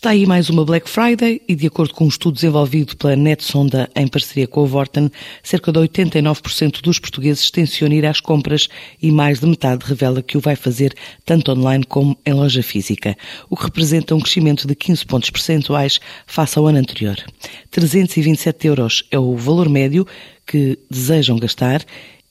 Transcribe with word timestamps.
Está 0.00 0.12
aí 0.12 0.24
mais 0.24 0.48
uma 0.48 0.64
Black 0.64 0.88
Friday 0.88 1.42
e, 1.46 1.54
de 1.54 1.66
acordo 1.66 1.92
com 1.92 2.06
um 2.06 2.08
estudo 2.08 2.36
desenvolvido 2.36 2.96
pela 2.96 3.14
NetSonda 3.14 3.86
em 3.94 4.08
parceria 4.08 4.46
com 4.46 4.64
a 4.64 4.66
Vorten, 4.66 5.10
cerca 5.42 5.70
de 5.70 5.78
89% 5.78 6.80
dos 6.80 6.98
portugueses 6.98 7.50
tencionam 7.50 7.94
ir 7.94 8.06
às 8.06 8.18
compras 8.18 8.66
e 9.02 9.12
mais 9.12 9.40
de 9.40 9.46
metade 9.46 9.84
revela 9.84 10.22
que 10.22 10.38
o 10.38 10.40
vai 10.40 10.56
fazer 10.56 10.94
tanto 11.26 11.52
online 11.52 11.84
como 11.84 12.16
em 12.24 12.32
loja 12.32 12.62
física, 12.62 13.14
o 13.50 13.54
que 13.54 13.64
representa 13.64 14.14
um 14.14 14.20
crescimento 14.20 14.66
de 14.66 14.74
15 14.74 15.04
pontos 15.04 15.28
percentuais 15.28 16.00
face 16.26 16.58
ao 16.58 16.66
ano 16.66 16.78
anterior. 16.78 17.22
327 17.70 18.68
euros 18.68 19.04
é 19.10 19.18
o 19.18 19.36
valor 19.36 19.68
médio 19.68 20.06
que 20.46 20.78
desejam 20.90 21.36
gastar 21.38 21.84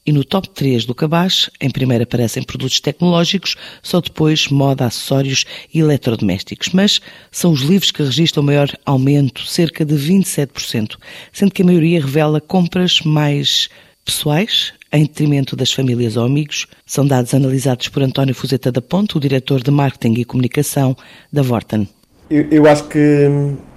e 0.10 0.12
no 0.12 0.23
top 0.23 0.50
3 0.50 0.86
do 0.86 0.96
cabaz, 0.96 1.52
em 1.62 1.70
primeiro 1.70 2.04
aparecem 2.04 2.41
produtos 2.41 2.80
tecnológicos, 2.80 3.55
só 3.84 4.02
depois 4.02 4.48
moda, 4.48 4.88
acessórios 4.88 5.46
e 5.71 5.80
eletrodomésticos. 5.80 6.70
Mas 6.70 7.00
são 7.32 7.52
os 7.52 7.62
livros 7.62 7.91
que 7.91 8.02
registram 8.02 8.41
maior 8.41 8.68
aumento, 8.84 9.45
cerca 9.45 9.85
de 9.85 9.94
27%, 9.94 10.98
sendo 11.32 11.52
que 11.52 11.62
a 11.62 11.66
maioria 11.66 12.02
revela 12.02 12.41
compras 12.41 13.02
mais 13.02 13.70
pessoais, 14.04 14.73
em 14.91 15.04
detrimento 15.04 15.55
das 15.55 15.72
famílias 15.72 16.18
ou 16.18 16.26
amigos. 16.26 16.66
São 16.88 17.05
dados 17.05 17.35
analisados 17.35 17.88
por 17.90 18.02
António 18.02 18.34
Fuzeta 18.34 18.71
da 18.71 18.82
Ponte, 18.82 19.16
o 19.16 19.20
diretor 19.20 19.62
de 19.62 19.70
Marketing 19.70 20.20
e 20.20 20.26
Comunicação 20.26 20.98
da 21.32 21.44
Vorten. 21.44 21.88
Eu, 22.32 22.48
eu 22.49 22.66
acho 22.66 22.85
que 22.85 23.30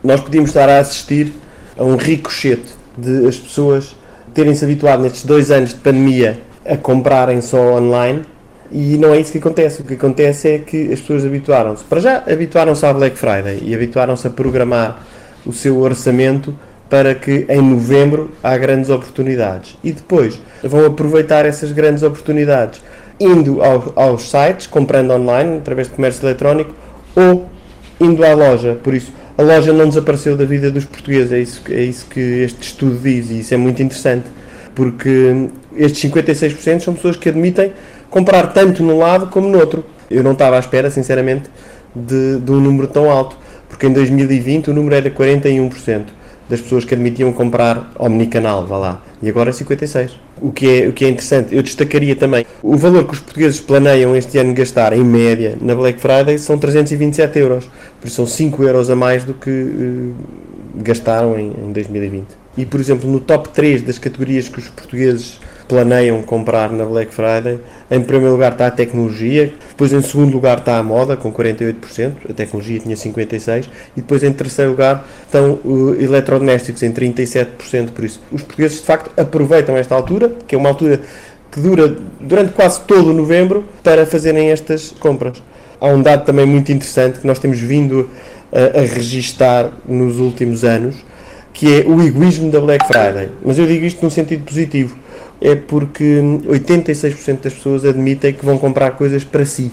nós 0.02 0.22
podíamos 0.22 0.48
estar 0.48 0.70
a 0.70 0.78
assistir 0.78 1.30
a 1.76 1.84
um 1.84 1.96
ricochete 1.96 2.72
de 2.96 3.26
as 3.26 3.36
pessoas 3.36 3.94
terem-se 4.34 4.64
habituado 4.64 5.02
nestes 5.02 5.24
dois 5.24 5.50
anos 5.50 5.70
de 5.70 5.76
pandemia 5.76 6.40
a 6.64 6.76
comprarem 6.76 7.40
só 7.40 7.74
online 7.74 8.22
e 8.70 8.96
não 8.96 9.12
é 9.12 9.20
isso 9.20 9.32
que 9.32 9.38
acontece. 9.38 9.82
O 9.82 9.84
que 9.84 9.94
acontece 9.94 10.48
é 10.48 10.58
que 10.58 10.92
as 10.92 11.00
pessoas 11.00 11.26
habituaram-se. 11.26 11.84
Para 11.84 12.00
já, 12.00 12.22
habituaram-se 12.26 12.84
à 12.86 12.92
Black 12.92 13.18
Friday 13.18 13.60
e 13.62 13.74
habituaram-se 13.74 14.26
a 14.26 14.30
programar 14.30 15.04
o 15.44 15.52
seu 15.52 15.78
orçamento 15.78 16.54
para 16.88 17.14
que 17.14 17.46
em 17.48 17.60
novembro 17.60 18.30
há 18.42 18.56
grandes 18.56 18.90
oportunidades. 18.90 19.76
E 19.82 19.92
depois 19.92 20.40
vão 20.62 20.86
aproveitar 20.86 21.44
essas 21.44 21.72
grandes 21.72 22.02
oportunidades 22.02 22.82
indo 23.18 23.62
ao, 23.62 23.92
aos 23.94 24.30
sites, 24.30 24.66
comprando 24.66 25.12
online, 25.12 25.58
através 25.58 25.88
de 25.88 25.94
comércio 25.94 26.26
eletrónico, 26.26 26.74
ou 27.14 27.48
indo 28.00 28.24
à 28.24 28.34
loja. 28.34 28.78
Por 28.82 28.94
isso, 28.94 29.12
a 29.42 29.44
loja 29.44 29.72
não 29.72 29.88
desapareceu 29.88 30.36
da 30.36 30.44
vida 30.44 30.70
dos 30.70 30.84
portugueses, 30.84 31.32
é 31.32 31.40
isso, 31.40 31.62
é 31.68 31.82
isso 31.82 32.06
que 32.06 32.20
este 32.20 32.62
estudo 32.62 32.96
diz 33.02 33.28
e 33.30 33.40
isso 33.40 33.52
é 33.52 33.56
muito 33.56 33.82
interessante, 33.82 34.26
porque 34.72 35.48
estes 35.76 36.10
56% 36.10 36.80
são 36.80 36.94
pessoas 36.94 37.16
que 37.16 37.28
admitem 37.28 37.72
comprar 38.08 38.52
tanto 38.52 38.84
num 38.84 38.98
lado 38.98 39.26
como 39.26 39.48
no 39.48 39.58
outro. 39.58 39.84
Eu 40.08 40.22
não 40.22 40.32
estava 40.32 40.56
à 40.56 40.58
espera, 40.60 40.90
sinceramente, 40.90 41.50
de, 41.94 42.38
de 42.38 42.52
um 42.52 42.60
número 42.60 42.86
tão 42.86 43.10
alto, 43.10 43.36
porque 43.68 43.86
em 43.86 43.92
2020 43.92 44.70
o 44.70 44.74
número 44.74 44.94
era 44.94 45.10
41% 45.10 46.04
das 46.48 46.60
pessoas 46.60 46.84
que 46.84 46.94
admitiam 46.94 47.32
comprar 47.32 47.90
omnicanal, 47.98 48.64
vá 48.64 48.78
lá, 48.78 49.02
e 49.20 49.28
agora 49.28 49.50
é 49.50 49.52
56%. 49.52 50.10
O 50.42 50.50
que, 50.50 50.82
é, 50.82 50.88
o 50.88 50.92
que 50.92 51.04
é 51.04 51.08
interessante, 51.08 51.54
eu 51.54 51.62
destacaria 51.62 52.16
também 52.16 52.44
o 52.60 52.76
valor 52.76 53.06
que 53.06 53.12
os 53.12 53.20
portugueses 53.20 53.60
planeiam 53.60 54.16
este 54.16 54.38
ano 54.38 54.52
gastar 54.52 54.92
em 54.92 55.04
média 55.04 55.56
na 55.60 55.72
Black 55.72 56.00
Friday 56.00 56.36
são 56.36 56.58
327 56.58 57.38
euros, 57.38 57.70
por 58.00 58.08
isso 58.08 58.16
são 58.16 58.26
5 58.26 58.60
euros 58.64 58.90
a 58.90 58.96
mais 58.96 59.22
do 59.22 59.34
que 59.34 59.50
uh, 59.50 60.14
gastaram 60.78 61.38
em, 61.38 61.46
em 61.46 61.72
2020. 61.72 62.26
E, 62.56 62.66
por 62.66 62.80
exemplo, 62.80 63.08
no 63.08 63.20
top 63.20 63.50
3 63.50 63.82
das 63.82 63.98
categorias 63.98 64.48
que 64.48 64.58
os 64.58 64.68
portugueses 64.68 65.38
planeiam 65.68 66.22
comprar 66.22 66.70
na 66.70 66.84
Black 66.84 67.12
Friday. 67.14 67.58
Em 67.90 68.00
primeiro 68.00 68.32
lugar 68.32 68.52
está 68.52 68.66
a 68.66 68.70
tecnologia, 68.70 69.52
depois 69.68 69.92
em 69.92 70.02
segundo 70.02 70.32
lugar 70.32 70.58
está 70.58 70.78
a 70.78 70.82
moda, 70.82 71.16
com 71.16 71.32
48%, 71.32 72.30
a 72.30 72.32
tecnologia 72.32 72.78
tinha 72.78 72.96
56%, 72.96 73.68
e 73.96 74.00
depois 74.00 74.22
em 74.22 74.32
terceiro 74.32 74.72
lugar 74.72 75.06
estão 75.24 75.58
uh, 75.64 75.94
eletrodomésticos, 76.00 76.82
em 76.82 76.92
37%. 76.92 77.90
Por 77.90 78.04
isso, 78.04 78.20
os 78.30 78.42
portugueses 78.42 78.80
de 78.80 78.86
facto 78.86 79.10
aproveitam 79.20 79.76
esta 79.76 79.94
altura, 79.94 80.32
que 80.46 80.54
é 80.54 80.58
uma 80.58 80.68
altura 80.68 81.00
que 81.50 81.60
dura 81.60 81.96
durante 82.18 82.52
quase 82.52 82.80
todo 82.82 83.10
o 83.10 83.12
novembro, 83.12 83.64
para 83.82 84.06
fazerem 84.06 84.50
estas 84.50 84.90
compras. 84.90 85.42
Há 85.80 85.88
um 85.88 86.00
dado 86.00 86.24
também 86.24 86.46
muito 86.46 86.72
interessante 86.72 87.20
que 87.20 87.26
nós 87.26 87.38
temos 87.38 87.58
vindo 87.58 88.08
a, 88.52 88.78
a 88.78 88.80
registar 88.82 89.70
nos 89.86 90.18
últimos 90.18 90.64
anos, 90.64 90.96
que 91.52 91.80
é 91.80 91.84
o 91.86 92.00
egoísmo 92.00 92.50
da 92.50 92.60
Black 92.60 92.86
Friday. 92.86 93.28
Mas 93.44 93.58
eu 93.58 93.66
digo 93.66 93.84
isto 93.84 94.02
num 94.02 94.10
sentido 94.10 94.44
positivo 94.44 95.01
é 95.42 95.56
porque 95.56 96.04
86% 96.04 97.40
das 97.40 97.54
pessoas 97.54 97.84
admitem 97.84 98.32
que 98.32 98.46
vão 98.46 98.56
comprar 98.56 98.92
coisas 98.92 99.24
para 99.24 99.44
si. 99.44 99.72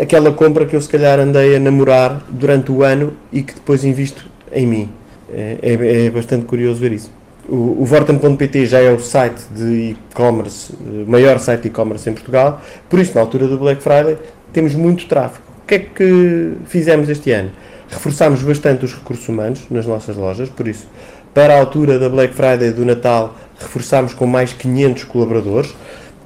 Aquela 0.00 0.32
compra 0.32 0.64
que 0.64 0.74
eu 0.74 0.80
se 0.80 0.88
calhar 0.88 1.20
andei 1.20 1.56
a 1.56 1.60
namorar 1.60 2.24
durante 2.30 2.72
o 2.72 2.82
ano 2.82 3.12
e 3.30 3.42
que 3.42 3.52
depois 3.54 3.84
invisto 3.84 4.26
em 4.50 4.66
mim. 4.66 4.90
É, 5.30 5.58
é, 5.62 6.06
é 6.06 6.10
bastante 6.10 6.46
curioso 6.46 6.80
ver 6.80 6.92
isso. 6.92 7.12
O, 7.46 7.82
o 7.82 7.84
Vorten.pt 7.84 8.66
já 8.66 8.80
é 8.80 8.90
o 8.90 8.98
site 8.98 9.42
de 9.54 9.90
e-commerce, 9.90 10.72
o 10.72 11.08
maior 11.08 11.38
site 11.38 11.62
de 11.62 11.68
e-commerce 11.68 12.08
em 12.08 12.14
Portugal, 12.14 12.62
por 12.88 12.98
isso, 12.98 13.14
na 13.14 13.20
altura 13.20 13.46
do 13.46 13.58
Black 13.58 13.82
Friday, 13.82 14.16
temos 14.52 14.74
muito 14.74 15.06
tráfego. 15.06 15.44
O 15.62 15.66
que 15.66 15.74
é 15.74 15.78
que 15.80 16.54
fizemos 16.66 17.08
este 17.08 17.30
ano? 17.32 17.50
Reforçámos 17.88 18.42
bastante 18.42 18.84
os 18.84 18.94
recursos 18.94 19.28
humanos 19.28 19.60
nas 19.70 19.86
nossas 19.86 20.16
lojas, 20.16 20.48
por 20.48 20.66
isso, 20.66 20.88
para 21.34 21.54
a 21.54 21.58
altura 21.58 21.98
da 21.98 22.08
Black 22.08 22.34
Friday 22.34 22.72
do 22.72 22.84
Natal, 22.84 23.36
reforçámos 23.58 24.14
com 24.14 24.26
mais 24.26 24.52
500 24.52 25.04
colaboradores 25.04 25.74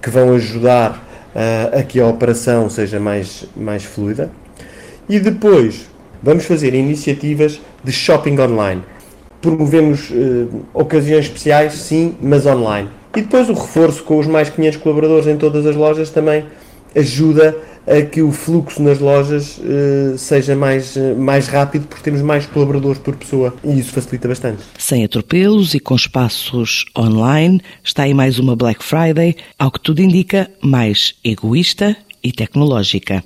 que 0.01 0.11
vão 0.11 0.33
ajudar 0.35 1.05
uh, 1.35 1.79
a 1.79 1.83
que 1.83 2.01
a 2.01 2.07
operação 2.07 2.69
seja 2.69 2.99
mais, 2.99 3.45
mais 3.57 3.85
fluida. 3.85 4.31
E 5.09 5.19
depois 5.19 5.89
vamos 6.23 6.45
fazer 6.45 6.75
iniciativas 6.75 7.61
de 7.83 7.93
shopping 7.93 8.39
online. 8.39 8.83
Promovemos 9.41 10.11
uh, 10.11 10.65
ocasiões 10.75 11.27
especiais, 11.27 11.75
sim, 11.75 12.15
mas 12.21 12.47
online. 12.47 12.89
E 13.17 13.23
depois 13.23 13.49
o 13.49 13.55
reforço 13.55 14.05
com 14.05 14.19
os 14.19 14.27
mais 14.27 14.49
500 14.51 14.79
colaboradores 14.79 15.27
em 15.27 15.37
todas 15.37 15.67
as 15.67 15.75
lojas 15.75 16.11
também 16.11 16.45
ajuda 16.95 17.57
a 17.91 18.03
que 18.03 18.23
o 18.23 18.31
fluxo 18.31 18.81
nas 18.83 19.01
lojas 19.01 19.59
uh, 19.59 20.17
seja 20.17 20.55
mais, 20.55 20.95
uh, 20.95 21.17
mais 21.19 21.49
rápido 21.49 21.87
porque 21.89 22.05
temos 22.05 22.23
mais 22.23 22.47
colaboradores 22.47 22.99
por 22.99 23.17
pessoa 23.17 23.55
e 23.65 23.81
isso 23.81 23.93
facilita 23.93 24.29
bastante. 24.29 24.63
Sem 24.79 25.05
atropelos 25.05 25.75
e 25.75 25.81
com 25.81 25.97
espaços 25.97 26.85
online, 26.97 27.61
está 27.83 28.05
aí 28.05 28.15
mais 28.15 28.39
uma 28.39 28.55
Black 28.55 28.85
Friday, 28.85 29.35
ao 29.59 29.71
que 29.71 29.81
tudo 29.81 30.01
indica, 30.01 30.49
mais 30.63 31.15
egoísta 31.25 31.97
e 32.23 32.31
tecnológica. 32.31 33.25